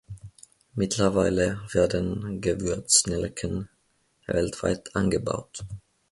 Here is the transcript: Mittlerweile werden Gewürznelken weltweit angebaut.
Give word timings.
Mittlerweile 0.73 1.61
werden 1.71 2.41
Gewürznelken 2.41 3.69
weltweit 4.25 4.95
angebaut. 4.95 5.63